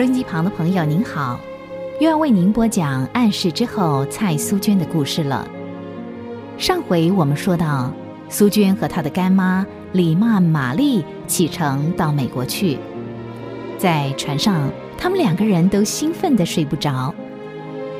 [0.00, 1.38] 收音机旁的朋友您好，
[2.00, 5.46] 又要为您播讲暗示之后蔡苏娟的故事了。
[6.56, 7.92] 上回我们说到，
[8.30, 12.78] 苏娟和她的干妈李曼玛丽启程到美国去，
[13.76, 17.14] 在船上，他们两个人都兴奋的睡不着。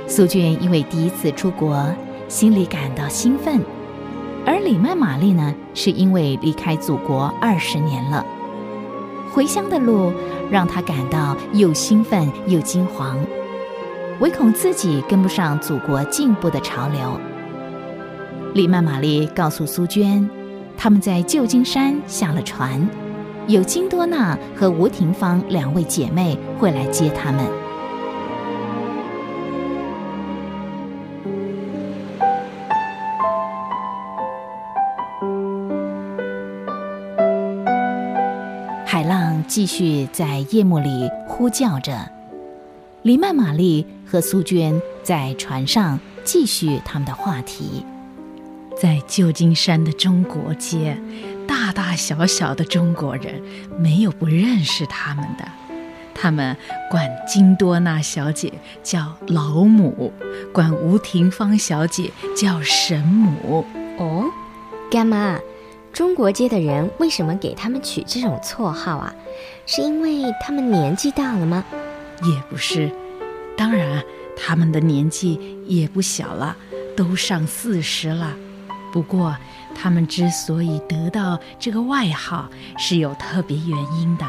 [0.06, 1.86] 苏娟因为第一次出国，
[2.28, 3.60] 心里感到兴奋；
[4.46, 8.24] 而李曼玛丽呢，是因为离开祖国二十年了，
[9.32, 10.12] 回乡的路。
[10.50, 13.14] 让他感到又兴奋又惊惶，
[14.18, 17.16] 唯恐自己跟不上祖国进步的潮流。
[18.52, 20.28] 李曼玛丽告诉苏娟，
[20.76, 22.84] 他们在旧金山下了船，
[23.46, 27.59] 有金多娜和吴廷芳两位姐妹会来接他们。
[39.46, 42.10] 继续在夜幕里呼叫着，
[43.02, 47.86] 黎曼玛丽和苏娟在船上继续他们的话题。
[48.76, 50.98] 在旧金山的中国街，
[51.46, 53.40] 大大小小的中国人
[53.78, 55.46] 没有不认识他们的。
[56.12, 56.56] 他们
[56.90, 60.12] 管金多娜小姐叫老母，
[60.52, 63.64] 管吴廷芳小姐叫神母。
[63.98, 64.24] 哦，
[64.90, 65.38] 干妈。
[65.92, 69.14] 中国街的人为什么给他们取这种绰号啊？
[69.66, 71.64] 是因为他们年纪大了吗？
[72.22, 72.90] 也不是，
[73.56, 74.02] 当然
[74.36, 76.56] 他们的年纪也不小了，
[76.96, 78.34] 都上四十了。
[78.92, 79.36] 不过
[79.74, 84.26] 他们之所以得到这个外号，是有特别原因的。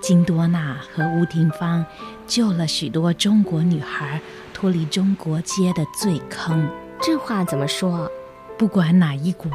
[0.00, 1.84] 金多娜和吴廷芳
[2.26, 4.20] 救了许多中国女孩
[4.54, 6.68] 脱离中国街的罪坑。
[7.00, 8.10] 这话怎么说？
[8.56, 9.50] 不管哪一国。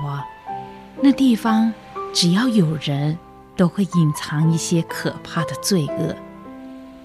[1.02, 1.74] 那地方，
[2.14, 3.18] 只要有人，
[3.58, 6.16] 都会隐藏一些可怕的罪恶。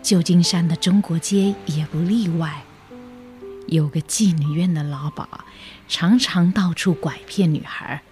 [0.02, 2.62] 旧金山的中国街也不例外。
[3.66, 5.26] 有个妓女院的老鸨，
[5.88, 8.02] 常常到处拐骗女孩。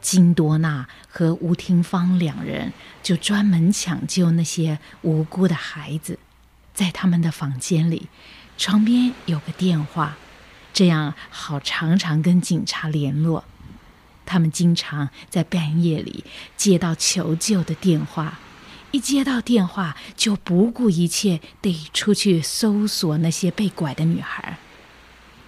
[0.00, 2.72] 金多娜和吴廷芳两人
[3.02, 6.18] 就专门抢救那些无辜的孩子。
[6.74, 8.08] 在他们的房间里，
[8.56, 10.16] 床边有个电话，
[10.72, 13.44] 这样好常常跟警察联络。
[14.30, 16.24] 他们经常在半夜里
[16.56, 18.38] 接到求救的电话，
[18.92, 24.58] 一接到电话就不顾一切得出去搜索那些被拐的女孩。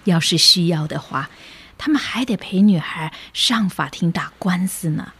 [0.03, 1.29] 要是需要的话，
[1.77, 5.13] 他们还得陪女孩上法庭打官司呢。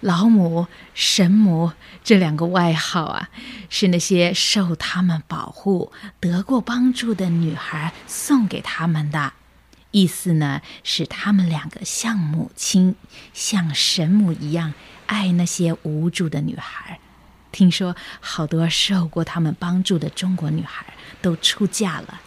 [0.00, 3.28] 老母、神母这两个外号啊，
[3.70, 9.34] 是那些受他们保护、得过帮助的女孩送给他们的。
[9.90, 12.94] 意思呢，是他们两个像母亲、
[13.32, 14.74] 像神母一样
[15.06, 17.00] 爱那些无助的女孩。
[17.50, 20.84] 听说好多受过他们帮助的中国女孩
[21.22, 22.20] 都出嫁了，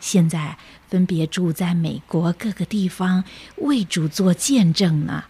[0.00, 0.56] 现在
[0.88, 3.24] 分别住在美国各个地方，
[3.56, 5.24] 为主做见证呢。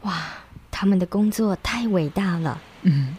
[0.00, 0.18] 哇，
[0.70, 2.62] 他们的工作太伟大了。
[2.82, 3.18] 嗯，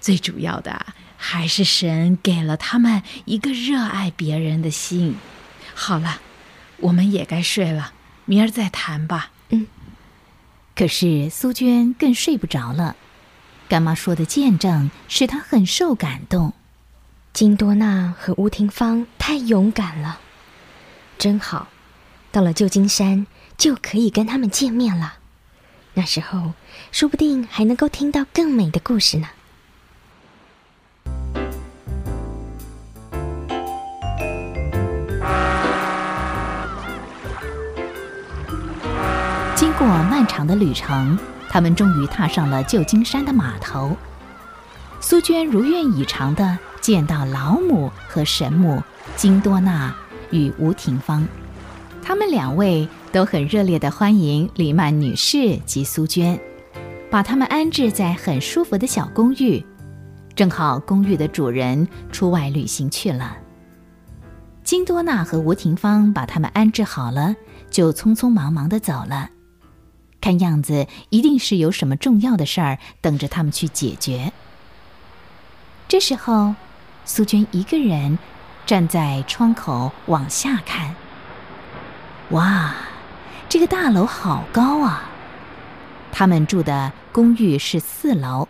[0.00, 0.86] 最主要的
[1.16, 5.16] 还是神给了他们一个热爱别人的心。
[5.74, 6.20] 好了。
[6.80, 7.92] 我们也该睡了，
[8.24, 9.30] 明儿再谈吧。
[9.50, 9.66] 嗯。
[10.74, 12.96] 可是苏娟更睡不着了，
[13.68, 16.54] 干妈说的见证使她很受感动。
[17.32, 20.18] 金多娜和吴廷芳太勇敢了，
[21.18, 21.68] 真好。
[22.32, 23.26] 到了旧金山
[23.56, 25.14] 就可以跟他们见面了，
[25.94, 26.54] 那时候
[26.92, 29.28] 说不定还能够听到更美的故事呢。
[39.80, 41.18] 过漫长的旅程，
[41.48, 43.96] 他们终于踏上了旧金山的码头。
[45.00, 48.82] 苏娟如愿以偿地见到老母和神母
[49.16, 49.96] 金多娜
[50.32, 51.26] 与吴廷芳，
[52.02, 56.38] 他们两位都很热烈地欢迎李曼女士及苏娟，
[57.10, 59.64] 把他们安置在很舒服的小公寓。
[60.36, 63.34] 正好公寓的主人出外旅行去了。
[64.62, 67.34] 金多娜和吴廷芳把他们安置好了，
[67.70, 69.30] 就匆匆忙忙地走了。
[70.20, 74.32] 看样子一定是有什么重要的事儿等着他们去解决。
[75.88, 76.54] 这时候，
[77.04, 78.18] 苏娟一个人
[78.66, 80.94] 站在窗口往下看。
[82.30, 82.74] 哇，
[83.48, 85.10] 这个大楼好高啊！
[86.12, 88.48] 他们住的公寓是四楼。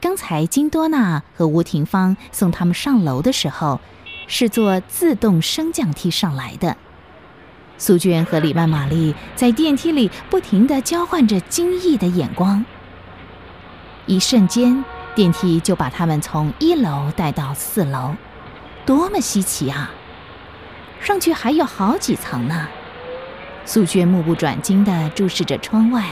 [0.00, 3.80] 刚才金多娜和吴廷芳送他们上楼的时候，
[4.28, 6.76] 是坐自动升降梯上来的。
[7.76, 12.64] 苏娟和李曼玛丽在电梯里不停地交换着惊异的眼光。
[14.06, 14.84] 一瞬间，
[15.14, 18.14] 电梯就把他们从一楼带到四楼，
[18.86, 19.90] 多么稀奇啊！
[21.00, 22.68] 上去还有好几层呢。
[23.66, 26.04] 苏娟目不转睛地注视着窗外、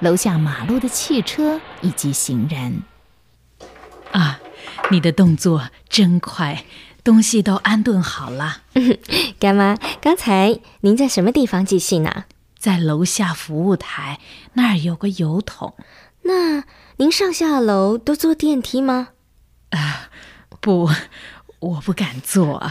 [0.00, 2.82] 楼下马路的汽车以及行人。
[4.10, 4.40] 啊，
[4.90, 6.64] 你的动作真快，
[7.04, 8.62] 东西都安顿好了。
[9.40, 12.24] 干妈，刚才您在什么地方寄信呢？
[12.58, 14.20] 在楼下服务台
[14.52, 15.74] 那儿有个油桶。
[16.22, 16.62] 那
[16.98, 19.08] 您上下楼都坐电梯吗？
[19.70, 20.10] 啊，
[20.60, 20.88] 不，
[21.58, 22.70] 我不敢坐。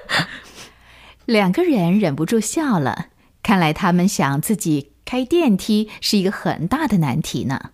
[1.24, 3.06] 两个人忍不住笑了，
[3.42, 7.70] 看来他们想自己开电梯是一个很大的难题呢。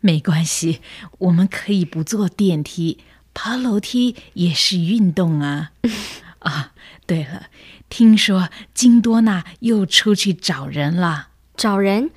[0.00, 0.80] 没关系，
[1.18, 2.98] 我们可以不坐电梯，
[3.40, 5.70] 爬楼梯也是运动啊。
[6.40, 6.72] 啊，
[7.06, 7.46] 对了，
[7.88, 11.28] 听说金多娜又出去找人了。
[11.56, 12.10] 找人？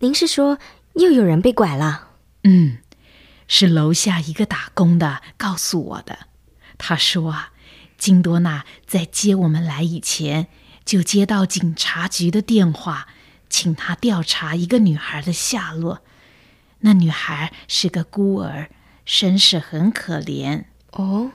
[0.00, 0.58] 您是说
[0.96, 2.08] 又有人被拐了？
[2.44, 2.76] 嗯，
[3.48, 6.26] 是楼下一个打工的告诉我的。
[6.76, 7.52] 他说啊，
[7.96, 10.48] 金多娜在接我们来以前，
[10.84, 13.08] 就接到警察局的电话，
[13.48, 16.02] 请他调查一个女孩的下落。
[16.80, 18.68] 那女孩是个孤儿，
[19.06, 20.64] 身世很可怜。
[20.90, 21.32] 哦，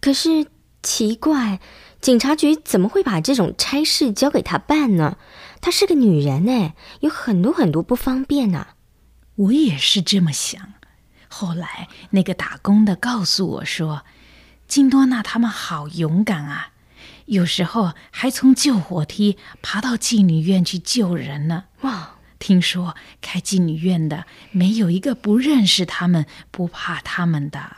[0.00, 0.46] 可是
[0.82, 1.60] 奇怪，
[2.00, 5.18] 警察局怎么会把这种差事交给她办呢？
[5.60, 8.68] 她是个女人哎，有很多很多不方便呢。
[9.34, 10.74] 我也是这么想。
[11.28, 14.04] 后来那个打工的告诉我说，
[14.66, 16.72] 金多娜他们好勇敢啊，
[17.26, 21.64] 有时候还从救火梯爬到妓女院去救人呢。
[21.80, 22.16] 哇！
[22.42, 27.76] 听说开妓女院的没有一个不认识他们、不怕他们的。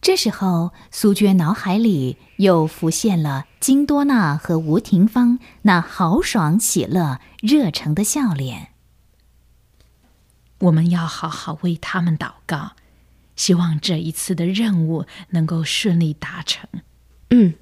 [0.00, 8.70] 这时候，苏娟脑海里又浮现了金多娜和吴廷芳那豪爽、喜乐、热诚的笑脸。
[10.58, 12.72] 我们要好好为他们祷告，
[13.36, 16.68] 希望这一次的任务能够顺利达成。
[17.30, 17.54] 嗯。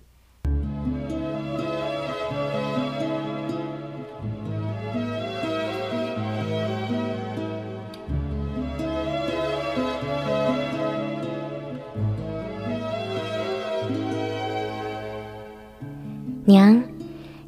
[16.50, 16.82] 娘，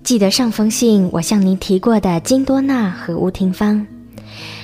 [0.04, 3.84] 记得上封信我向您提过的金多娜和吴廷芳，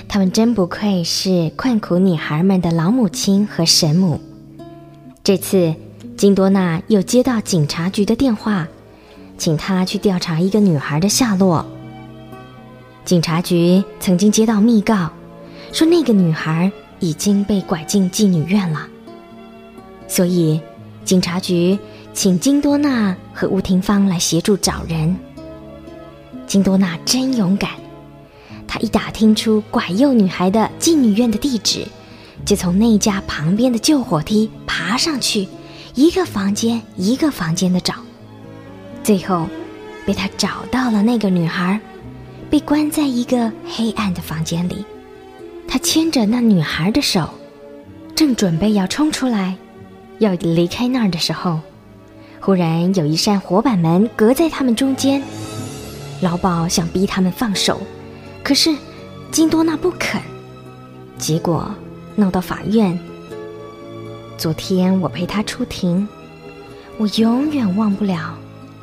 [0.06, 4.20] 他们真不愧是困苦女孩们的老母亲和神母。
[5.25, 5.75] 这次
[6.17, 8.69] 金多娜又接到警察局的电话，
[9.37, 11.67] 请她去调查一个女孩的下落。
[13.05, 15.11] 警察局曾经接到密告，
[15.73, 16.70] 说那个女孩
[17.00, 18.87] 已经被拐进妓女院了，
[20.06, 20.61] 所以
[21.05, 21.76] 警察局。
[22.14, 25.17] 请金多娜和吴廷芳来协助找人。
[26.44, 27.70] 金多娜真勇敢，
[28.67, 31.87] 她一打听出拐诱女孩的妓女院的地址，
[32.44, 35.46] 就从那家旁边的救火梯爬上去，
[35.94, 37.94] 一个房间一个房间的找，
[39.05, 39.46] 最后
[40.05, 41.81] 被她找到了那个女孩，
[42.50, 44.85] 被关在一个黑暗的房间里。
[45.69, 47.31] 他牵着那女孩的手，
[48.17, 49.55] 正准备要冲出来，
[50.19, 51.61] 要离开那儿的时候。
[52.40, 55.23] 忽然有一扇火板门隔在他们中间，
[56.20, 57.80] 老鸨想逼他们放手，
[58.42, 58.75] 可是
[59.30, 60.21] 金多娜不肯，
[61.18, 61.71] 结果
[62.14, 62.99] 闹到法院。
[64.38, 66.09] 昨天我陪他出庭，
[66.97, 68.35] 我永远忘不了，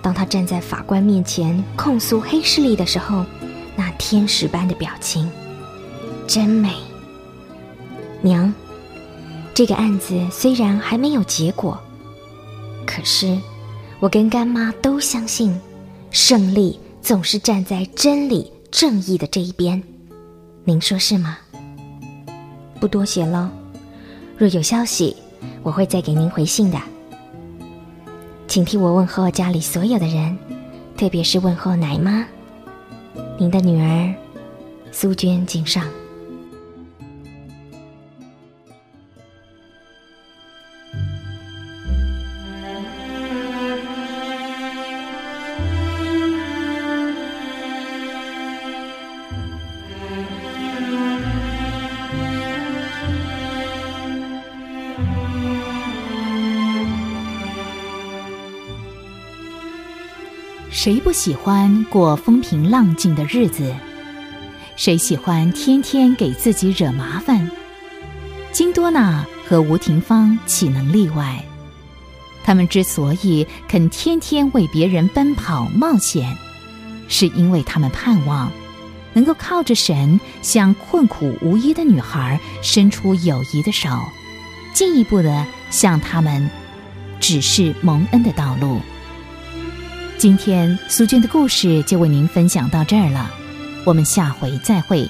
[0.02, 3.26] 当他站在法官面前控诉黑势力的时候，
[3.76, 5.32] 那天使般的表情，
[6.28, 6.72] 真美。
[8.22, 8.54] 娘，
[9.54, 11.80] 这个案子虽然还没有结果。
[12.96, 13.38] 可是，
[14.00, 15.54] 我跟干妈都相信，
[16.12, 19.84] 胜利总是站在真理、正义的这一边。
[20.64, 21.38] 您说是吗？
[22.80, 23.52] 不多写了，
[24.38, 25.14] 若有消息，
[25.62, 26.80] 我会再给您回信的。
[28.48, 30.38] 请替我问候家里所有的人，
[30.96, 32.26] 特别是问候奶妈。
[33.38, 34.16] 您的女儿，
[34.94, 35.86] 苏娟敬上。
[60.86, 63.76] 谁不喜欢过风平浪静的日子？
[64.76, 67.50] 谁喜欢天天给自己惹麻烦？
[68.52, 71.44] 金多娜和吴廷芳岂能例外？
[72.44, 76.38] 他们之所以肯天天为别人奔跑冒险，
[77.08, 78.52] 是因为他们盼望
[79.14, 83.90] 能够靠着神向困苦无依的女孩伸出友谊的手，
[84.72, 86.48] 进一步的向他们
[87.20, 88.80] 指示蒙恩的道路。
[90.26, 93.32] 今天苏军的故事就为您分享到这儿了，
[93.84, 95.08] 我们下回再会。